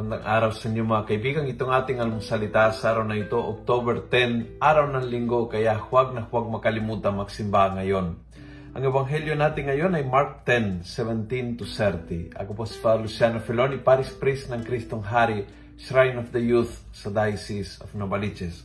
[0.00, 1.44] araw sa inyo mga kaibigan.
[1.44, 6.24] Itong ating almusalita sa araw na ito, October 10, araw ng linggo, kaya huwag na
[6.24, 8.16] huwag makalimutan magsimba ngayon.
[8.72, 12.32] Ang ebanghelyo natin ngayon ay Mark 10, 17 to 30.
[12.40, 15.44] Ako po si Father Luciano Filoni, Paris Priest ng Kristong Hari,
[15.76, 18.64] Shrine of the Youth sa Diocese of Novaliches.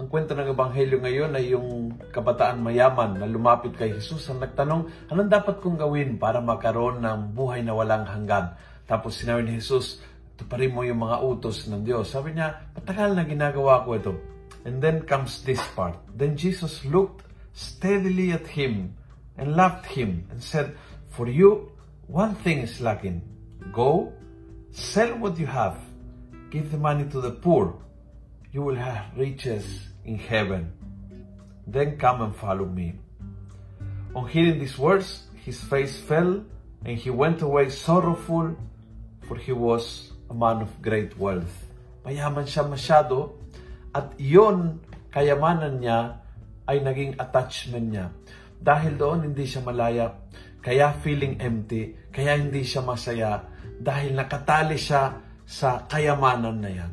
[0.00, 4.88] Ang kwento ng Ebanghelyo ngayon ay yung kabataan mayaman na lumapit kay Jesus ang nagtanong,
[5.12, 8.56] anong dapat kong gawin para magkaroon ng buhay na walang hanggan?
[8.88, 10.02] Tapos sinabi ni Jesus,
[10.40, 12.08] tuparin mo yung mga utos ng Diyos.
[12.08, 14.12] Sabi niya, matagal na ginagawa ko ito.
[14.64, 16.00] And then comes this part.
[16.16, 18.96] Then Jesus looked steadily at him
[19.36, 20.72] and loved him and said,
[21.12, 21.68] For you,
[22.08, 23.20] one thing is lacking.
[23.72, 24.12] Go,
[24.72, 25.76] sell what you have,
[26.48, 27.76] give the money to the poor.
[28.52, 29.64] You will have riches
[30.04, 30.72] in heaven.
[31.68, 32.96] Then come and follow me.
[34.16, 36.42] On hearing these words, his face fell
[36.84, 38.56] and he went away sorrowful,
[39.28, 41.66] for he was a man of great wealth.
[42.06, 43.34] Mayaman siya masyado
[43.90, 44.78] at yon
[45.10, 46.22] kayamanan niya
[46.70, 48.06] ay naging attachment niya.
[48.62, 50.06] Dahil doon hindi siya malaya,
[50.62, 53.42] kaya feeling empty, kaya hindi siya masaya,
[53.80, 56.92] dahil nakatali siya sa kayamanan na yan.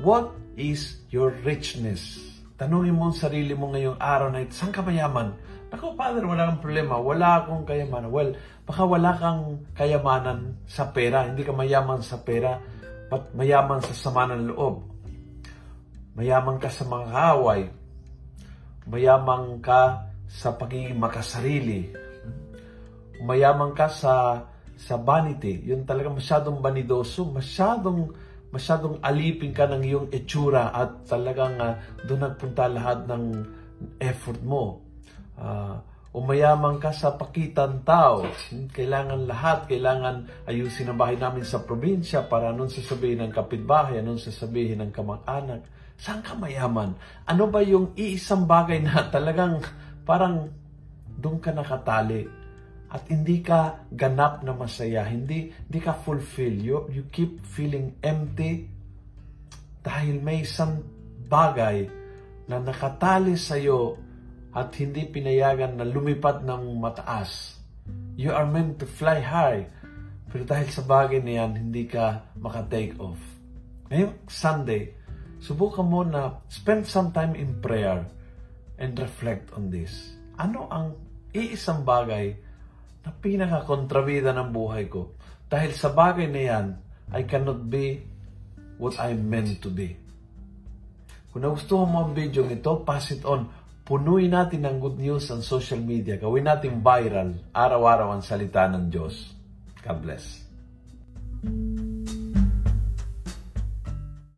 [0.00, 2.35] What is your richness?
[2.56, 5.36] Tanungin mo ang sarili mo ngayong araw na ito, saan ka mayaman?
[5.68, 6.96] Ako, Father, wala kang problema.
[6.96, 8.08] Wala akong kayamanan.
[8.08, 8.32] Well,
[8.64, 11.28] baka wala kang kayamanan sa pera.
[11.28, 12.56] Hindi ka mayaman sa pera,
[13.12, 14.88] but mayaman sa sama ng loob.
[16.16, 17.62] Mayaman ka sa mga kaaway.
[18.88, 21.92] Mayaman ka sa pagiging makasarili.
[23.20, 24.40] Mayaman ka sa
[24.76, 25.60] sa vanity.
[25.64, 28.12] Yun talaga masyadong vanidoso, masyadong
[28.50, 33.24] masyadong alipin ka ng iyong itsura at talagang uh, doon nagpunta lahat ng
[34.00, 34.80] effort mo.
[35.36, 35.76] Uh,
[36.16, 38.24] umayaman ka sa pakitan tao.
[38.72, 44.22] Kailangan lahat, kailangan ayusin ang bahay namin sa probinsya para anong sasabihin ng kapitbahay, anong
[44.22, 45.68] sasabihin ng kamag-anak.
[46.00, 46.96] Saan ka mayaman?
[47.28, 49.60] Ano ba yung iisang bagay na talagang
[50.08, 50.48] parang
[51.16, 52.45] doon ka nakatali
[52.96, 56.56] at hindi ka ganap na masaya, hindi, hindi ka fulfill.
[56.56, 58.72] You, you keep feeling empty
[59.84, 60.80] dahil may isang
[61.28, 61.92] bagay
[62.48, 64.00] na nakatali sa'yo
[64.56, 67.60] at hindi pinayagan na lumipad ng mataas.
[68.16, 69.68] You are meant to fly high.
[70.32, 73.20] Pero dahil sa bagay na yan, hindi ka maka-take off.
[73.92, 74.96] Ngayong Sunday,
[75.44, 78.08] subukan mo na spend some time in prayer
[78.80, 80.16] and reflect on this.
[80.40, 80.96] Ano ang
[81.36, 82.46] iisang bagay
[83.06, 85.14] na pinaka-kontrabida ng buhay ko?
[85.46, 86.66] Dahil sa bagay na yan,
[87.14, 88.02] I cannot be
[88.82, 89.94] what I'm meant to be.
[91.30, 93.46] Kung nagustuhan mo ang video ito, pass it on
[93.86, 96.18] punuin natin ng good news ang social media.
[96.18, 99.30] Gawin natin viral, araw-araw ang salita ng Diyos.
[99.86, 100.45] God bless.